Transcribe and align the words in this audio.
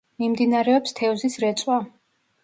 მიმდინარეობს 0.21 0.95
თევზის 0.99 1.37
რეწვა. 1.43 1.77